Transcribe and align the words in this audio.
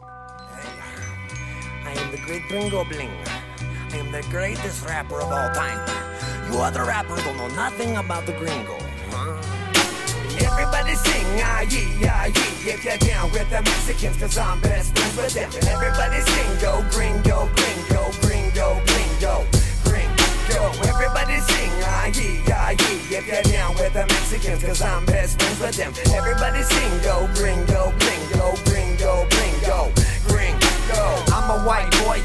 I 0.00 1.92
am 1.96 2.10
the 2.12 2.18
great 2.18 2.42
Gringo 2.48 2.84
Bling. 2.84 3.10
I 3.90 3.96
am 3.96 4.12
the 4.12 4.22
greatest 4.30 4.86
rapper 4.86 5.20
of 5.20 5.32
all 5.32 5.50
time. 5.52 5.78
You 6.50 6.58
other 6.60 6.84
rappers 6.84 7.22
don't 7.24 7.36
know 7.36 7.48
nothing 7.48 7.96
about 7.96 8.26
the 8.26 8.32
gringo. 8.32 8.76
Everybody 10.38 10.94
sing, 10.94 11.26
ah, 11.42 11.62
yee, 11.62 12.06
ah, 12.06 12.26
if 12.26 12.84
you're 12.84 12.96
down 12.98 13.32
with 13.32 13.50
the 13.50 13.60
Mexicans, 13.62 14.16
cause 14.18 14.38
I'm 14.38 14.60
best 14.60 14.96
friends 14.96 15.16
with 15.16 15.34
them. 15.34 15.50
Everybody 15.68 16.20
sing, 16.20 16.60
go, 16.60 16.84
gringo, 16.90 17.48
gringo, 17.56 18.10
gringo, 18.20 18.80
gringo, 18.86 19.46
gringo. 19.82 20.72
Everybody 20.86 21.40
sing, 21.40 21.72
ah, 21.82 22.06
yee, 22.14 22.42
ah, 22.52 22.70
if 22.70 23.26
you're 23.26 23.42
down 23.42 23.74
with 23.74 23.92
the 23.94 24.06
Mexicans, 24.06 24.62
cause 24.62 24.82
I'm 24.82 25.04
best 25.06 25.40
friends 25.42 25.60
with 25.60 25.76
them. 25.76 25.92
Everybody 26.14 26.62
sing, 26.62 27.02
go, 27.02 27.28
gringo, 27.34 27.92
gringo, 27.98 28.54
gringo, 28.64 29.26
gringo, 29.26 29.37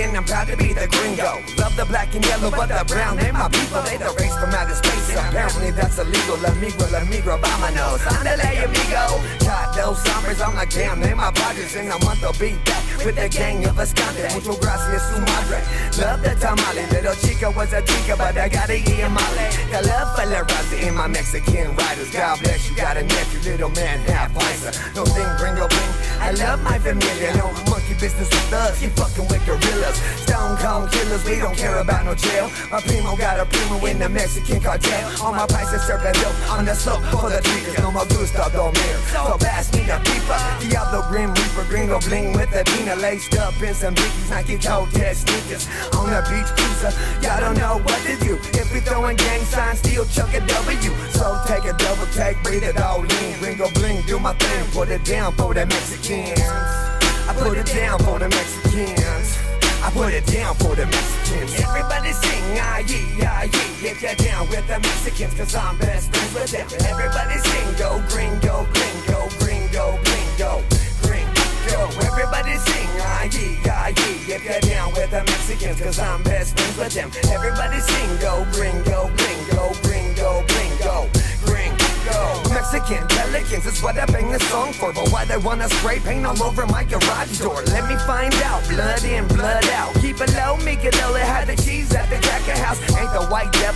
and 0.00 0.16
I'm 0.16 0.24
proud 0.24 0.46
to 0.48 0.56
be 0.56 0.72
the 0.72 0.86
gringo. 0.86 1.42
Love 1.58 1.74
the 1.76 1.84
black 1.84 2.14
and 2.14 2.24
yellow, 2.24 2.50
but 2.50 2.68
the 2.68 2.84
brown 2.86 3.18
ain't 3.18 3.34
my 3.34 3.48
people. 3.48 3.82
They 3.82 3.96
the 3.96 4.14
race 4.18 4.36
from 4.38 4.50
outer 4.54 4.74
space. 4.74 5.10
Apparently 5.10 5.70
that's 5.70 5.98
illegal. 5.98 6.38
Amigo, 6.46 6.86
amigo, 6.94 7.38
vámonos. 7.38 8.02
Andale, 8.06 8.64
amigo. 8.64 9.04
Got 9.42 9.74
those 9.74 9.98
summers, 10.02 10.40
I'm 10.40 10.54
like, 10.54 10.70
damn, 10.70 11.00
they 11.00 11.14
my 11.14 11.30
projects. 11.32 11.74
In 11.76 11.90
a 11.90 11.98
month 12.04 12.22
I'll 12.22 12.32
be 12.38 12.54
back 12.64 12.84
with 13.04 13.16
the 13.16 13.28
gang 13.28 13.64
of 13.66 13.78
Escante. 13.78 14.28
Mucho 14.34 14.54
gracias, 14.60 15.02
su 15.10 15.20
madre. 15.20 15.58
Love 15.98 16.22
the 16.22 16.34
tamale. 16.38 16.86
Little 16.90 17.14
chica 17.22 17.50
was 17.50 17.72
a 17.72 17.82
chica, 17.82 18.14
but 18.16 18.36
I 18.36 18.48
gotta 18.48 18.76
eat 18.76 19.02
a 19.02 19.10
male. 19.10 19.40
I 19.74 19.80
love 19.82 20.14
for 20.14 20.26
La 20.26 20.42
Raza 20.46 20.76
and 20.86 20.96
my 20.96 21.08
Mexican 21.08 21.74
riders. 21.74 22.10
God 22.12 22.38
bless 22.40 22.70
you, 22.70 22.76
got 22.76 22.96
a 22.96 23.02
nephew, 23.02 23.40
little 23.50 23.70
man, 23.70 23.98
half 24.06 24.32
paisa. 24.34 24.70
No 24.94 25.04
thing, 25.04 25.28
gringo 25.38 25.66
bling. 25.66 25.92
I 26.20 26.30
love 26.32 26.62
my 26.62 26.78
familia. 26.78 27.34
No 27.36 27.50
business 27.98 28.30
with 28.30 28.52
us. 28.52 28.82
You 28.82 28.88
fucking 28.90 29.26
with 29.28 29.44
gorillas. 29.44 29.96
Stone 30.22 30.56
cold 30.58 30.90
killers, 30.90 31.24
we 31.24 31.36
don't 31.36 31.56
care 31.56 31.78
about 31.78 32.04
no 32.06 32.14
jail. 32.14 32.50
My 32.70 32.80
primo 32.80 33.16
got 33.16 33.38
a 33.38 33.46
primo 33.46 33.84
in 33.86 33.98
the 33.98 34.08
Mexican 34.08 34.60
cartel. 34.60 35.10
All 35.22 35.32
my 35.32 35.46
prices 35.46 35.82
serving 35.82 36.14
dope 36.14 36.50
on 36.50 36.64
the 36.64 36.74
slope 36.74 37.02
for 37.10 37.28
the 37.28 37.42
tweakers. 37.42 37.78
No 37.82 37.90
more 37.90 38.06
gusta 38.06 38.50
dormir. 38.52 38.96
So 39.12 39.36
pass 39.38 39.72
me 39.74 39.82
the 39.84 39.98
peeper. 40.06 40.38
Diablo 40.62 41.02
Grim 41.08 41.34
Reaper, 41.34 41.64
gringo 41.68 41.98
bling 42.00 42.32
with 42.32 42.54
a 42.54 42.64
Dina 42.64 42.96
laced 42.96 43.36
up 43.36 43.60
in 43.60 43.74
some 43.74 43.94
Dickies. 43.94 44.30
Nike 44.30 44.58
Cortez 44.58 45.18
sneakers 45.26 45.66
on 45.94 46.10
the 46.10 46.22
beach 46.30 46.50
cruiser. 46.56 46.92
Y'all 47.20 47.40
don't 47.40 47.58
know 47.58 47.78
what 47.82 48.00
to 48.06 48.14
do. 48.24 48.38
If 48.54 48.72
we 48.72 48.80
throwing 48.80 49.16
gang 49.16 49.44
signs, 49.44 49.80
still 49.80 50.04
chuck 50.06 50.32
a 50.34 50.40
W. 50.40 50.92
So 51.10 51.40
take 51.46 51.64
a 51.64 51.74
double 51.76 52.06
take, 52.14 52.42
breathe 52.42 52.64
it 52.64 52.78
all 52.78 53.02
in. 53.02 53.38
Gringo 53.40 53.68
bling, 53.74 54.02
do 54.06 54.18
my 54.18 54.34
thing, 54.34 54.70
put 54.72 54.88
it 54.88 55.04
down 55.04 55.32
for 55.34 55.52
the 55.54 55.66
Mexicans. 55.66 56.97
I 57.28 57.34
put 57.34 57.58
it 57.58 57.66
down 57.66 57.98
for 58.00 58.18
the 58.18 58.28
Mexicans. 58.28 59.36
I 59.84 59.90
put 59.92 60.14
it 60.14 60.24
down 60.26 60.54
for 60.56 60.74
the 60.74 60.86
Mexicans. 60.86 61.60
Everybody 61.60 62.12
sing, 62.12 62.44
ah, 62.56 62.78
yee, 62.78 63.20
ah. 63.22 63.44
If 63.84 64.00
you're 64.00 64.14
down 64.14 64.48
with 64.48 64.66
the 64.66 64.80
Mexicans, 64.80 65.34
cause 65.34 65.54
I'm 65.54 65.76
best 65.76 66.08
friends 66.08 66.34
with 66.34 66.50
them. 66.50 66.66
Everybody 66.88 67.38
sing, 67.38 67.68
go, 67.76 68.02
gringo, 68.08 68.66
gringo, 68.72 69.28
gringo, 69.38 70.00
gringo, 70.08 70.64
gringo. 71.04 71.80
Everybody 72.08 72.56
sing, 72.56 72.88
ah, 73.04 73.24
yee, 73.28 73.60
ah. 73.68 73.92
If 73.92 74.44
you're 74.44 74.60
down 74.60 74.92
with 74.94 75.10
the 75.10 75.22
Mexicans, 75.28 75.80
cause 75.82 75.98
I'm 75.98 76.22
best 76.22 76.58
friends 76.58 76.78
with 76.78 76.94
them. 76.94 77.10
Everybody 77.30 77.80
sing, 77.80 78.16
go, 78.24 78.46
gringo, 78.52 79.12
gringo, 79.20 79.76
gringo, 79.84 80.44
gringo, 80.48 81.08
gringo. 81.44 82.47
Mexican 82.70 83.08
pelicans 83.08 83.64
is 83.64 83.82
what 83.82 83.96
I 83.96 84.04
bang 84.04 84.30
this 84.30 84.46
song 84.50 84.74
for. 84.74 84.92
But 84.92 85.08
why 85.08 85.24
they 85.24 85.38
wanna 85.38 85.70
spray 85.70 86.00
paint 86.00 86.26
all 86.26 86.42
over 86.42 86.66
my 86.66 86.84
garage 86.84 87.38
door? 87.38 87.62
Let 87.62 87.88
me 87.88 87.96
find 88.04 88.34
out. 88.44 88.62
Blood 88.68 89.04
in, 89.04 89.26
blood 89.28 89.64
out. 89.70 89.94
Keep 90.02 90.20
it 90.20 90.27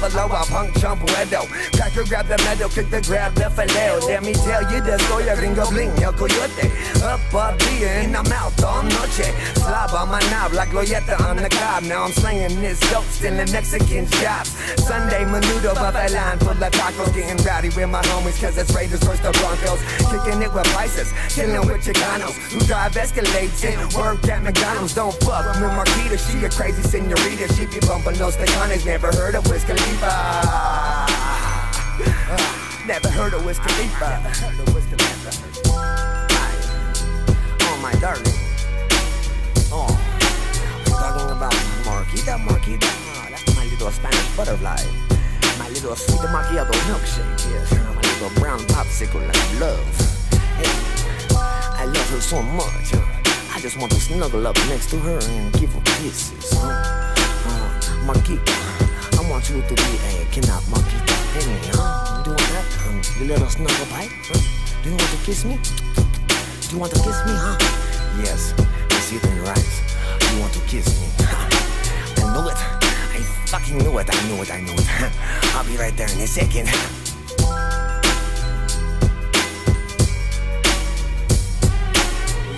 low, 0.00 0.28
I 0.30 0.44
punk 0.48 0.78
jump 0.78 1.02
wedo. 1.02 1.46
Cracker 1.76 2.04
grab 2.04 2.26
the 2.26 2.38
metal, 2.38 2.68
kick 2.68 2.90
the 2.90 3.00
grab 3.02 3.34
the 3.34 3.50
filet. 3.50 4.00
Let 4.06 4.22
me 4.22 4.32
tell 4.32 4.62
you 4.70 4.80
the 4.80 4.98
story 4.98 5.24
Gringo 5.36 5.68
Bling, 5.70 5.90
el 6.02 6.12
coyote. 6.12 6.70
Up, 7.02 7.20
up, 7.34 7.58
beer 7.58 7.92
in 8.00 8.12
the 8.12 8.22
mouth 8.24 8.54
all 8.64 8.82
noche. 8.82 9.28
Slob 9.58 9.90
on 9.94 10.08
my 10.08 10.20
knob 10.30 10.52
like 10.52 10.70
Loyetta 10.70 11.20
on 11.20 11.36
the 11.36 11.48
cob. 11.48 11.82
Now 11.84 12.04
I'm 12.04 12.12
slinging 12.12 12.60
this 12.60 12.80
dope, 12.90 13.04
stealing 13.04 13.50
Mexican 13.50 14.06
shops. 14.18 14.50
Sunday 14.86 15.24
menudo, 15.24 15.74
buffet 15.74 16.12
line 16.14 16.38
full 16.38 16.50
of 16.50 16.72
tacos. 16.72 17.12
Getting 17.14 17.44
rowdy 17.44 17.68
with 17.68 17.88
my 17.88 18.02
homies, 18.02 18.40
cause 18.40 18.56
it's 18.56 18.72
Raiders 18.74 19.02
versus 19.02 19.20
the 19.20 19.32
Broncos. 19.40 19.80
Kicking 20.10 20.42
it 20.42 20.52
with 20.52 20.66
prices, 20.72 21.12
chilling 21.28 21.66
with 21.66 21.84
Chicanos 21.84 22.34
who 22.52 22.60
drive 22.66 22.92
Escalades 22.92 23.64
and 23.64 23.92
work 23.94 24.22
at 24.28 24.42
McDonald's. 24.42 24.94
Don't 24.94 25.14
fuck 25.24 25.46
with 25.60 25.72
Marquita, 25.72 26.18
she 26.18 26.44
a 26.44 26.50
crazy 26.50 26.82
senorita. 26.82 27.52
She 27.54 27.66
be 27.66 27.80
bumping 27.86 28.14
those 28.14 28.36
Tejanes, 28.36 28.86
never 28.86 29.10
heard 29.12 29.34
of 29.34 29.48
Wiz 29.48 29.64
Khalifa. 29.82 30.14
Never 32.86 33.08
heard 33.08 33.34
of 33.34 33.44
Wiz 33.44 33.58
Khalifa. 33.58 34.22
Oh 37.62 37.76
my 37.82 37.92
darling. 38.00 38.38
Oh, 39.72 39.90
I'm 40.86 40.92
talking 40.92 41.30
about 41.36 41.52
Marquita, 41.82 42.38
Marquita. 42.38 42.86
Oh, 42.86 43.26
that's 43.30 43.56
my 43.56 43.64
little 43.64 43.90
Spanish 43.90 44.36
butterfly. 44.36 44.82
My 45.58 45.68
little 45.70 45.96
sweet 45.96 46.20
macchiato 46.30 46.74
milkshake, 46.86 47.50
yes. 47.50 47.70
My 47.72 48.00
little 48.00 48.30
brown 48.40 48.60
popsicle 48.70 49.20
that 49.26 49.36
I 49.36 49.58
love. 49.58 49.86
Hey, 50.58 50.70
I 51.82 51.84
love 51.86 52.10
her 52.10 52.20
so 52.20 52.42
much. 52.42 52.94
I 53.54 53.58
just 53.60 53.76
want 53.78 53.92
to 53.92 54.00
snuggle 54.00 54.46
up 54.46 54.56
next 54.68 54.90
to 54.90 54.98
her 54.98 55.18
and 55.18 55.52
give 55.54 55.72
her 55.72 55.80
kisses. 55.80 56.52
Huh? 56.54 57.14
Uh, 57.44 57.70
Marquita, 58.06 58.61
I 59.52 59.54
want 59.54 59.68
you 59.68 59.76
to 59.76 59.82
be 59.84 59.92
a 60.00 60.24
kidnap 60.32 60.62
Marquita. 60.62 61.12
Hey, 61.36 61.60
huh? 61.76 62.16
You 62.16 62.24
doing 62.24 62.36
that? 62.40 62.64
Um, 62.88 63.02
you 63.20 63.26
little 63.28 63.48
snuggle 63.48 63.84
bite? 63.92 64.08
Huh? 64.24 64.40
Do 64.82 64.88
you 64.88 64.96
want 64.96 65.10
to 65.12 65.18
kiss 65.26 65.44
me? 65.44 65.60
Do 65.60 66.72
you 66.72 66.78
want 66.80 66.92
to 66.94 67.00
kiss 67.04 67.20
me, 67.28 67.36
huh? 67.36 67.60
Yes, 68.24 68.54
I 68.56 68.94
see 69.04 69.16
it 69.16 69.24
in 69.24 69.36
your 69.36 69.44
eyes. 69.44 69.82
You 70.32 70.40
want 70.40 70.54
to 70.54 70.60
kiss 70.60 70.88
me. 70.96 71.04
I 71.20 72.32
knew 72.32 72.48
it. 72.48 72.56
I 72.56 73.20
fucking 73.52 73.76
knew 73.76 73.98
it. 73.98 74.08
I 74.08 74.16
knew 74.24 74.40
it. 74.40 74.50
I 74.50 74.60
knew 74.64 74.72
it. 74.72 74.88
I'll 75.52 75.68
be 75.68 75.76
right 75.76 75.94
there 75.98 76.08
in 76.08 76.20
a 76.20 76.26
second. 76.26 76.72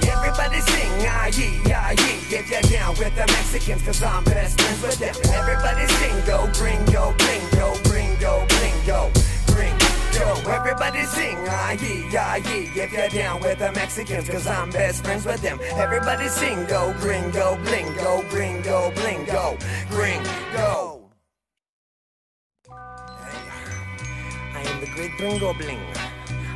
Everybody 0.06 0.60
sing, 0.62 0.90
ah, 1.10 1.26
yee, 1.26 1.58
ah, 1.74 1.90
yee. 1.90 2.22
If 2.38 2.50
you're 2.50 2.62
down 2.62 2.94
with 2.98 3.14
the 3.14 3.26
Mexicans, 3.26 3.82
cause 3.82 4.02
I'm 4.02 4.24
best 4.24 4.60
friends 4.60 4.82
with 4.82 4.98
them. 4.98 5.14
Everybody 5.34 5.86
sing, 5.98 6.13
Everybody 10.84 11.06
sing, 11.06 11.38
ah 11.48 11.70
yeah, 11.80 12.20
ah 12.20 12.36
yeah, 12.36 12.82
if 12.84 12.92
you're 12.92 13.08
down 13.08 13.40
with 13.40 13.58
the 13.58 13.72
Mexicans, 13.72 14.28
cause 14.28 14.46
I'm 14.46 14.68
best 14.68 15.02
friends 15.02 15.24
with 15.24 15.40
them. 15.40 15.58
Everybody 15.76 16.28
sing, 16.28 16.66
go, 16.66 16.94
gringo, 17.00 17.56
blingo, 17.64 18.28
gringo, 18.28 18.90
blingo, 18.90 19.58
gringo. 19.88 21.00
I 22.68 24.60
am 24.60 24.80
the 24.80 24.86
great 24.94 25.12
gringo 25.16 25.54
bling. 25.54 25.80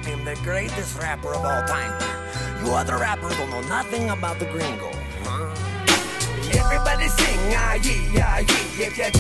I 0.05 0.11
am 0.11 0.27
the 0.27 0.35
greatest 0.45 0.99
rapper 0.99 1.33
of 1.33 1.43
all 1.43 1.67
time. 1.67 1.99
You 2.63 2.73
other 2.73 2.99
rappers 2.99 3.35
don't 3.39 3.49
know 3.49 3.63
nothing 3.63 4.11
about 4.11 4.39
the 4.39 4.45
gringo. 4.45 4.91
Huh? 5.25 5.55
Everybody 6.53 7.09
sing, 7.09 7.39
ah 7.57 7.79
yeah, 7.81 8.27
ah 8.27 8.39
yeah, 8.41 8.87
if 8.87 8.99
you're 8.99 9.11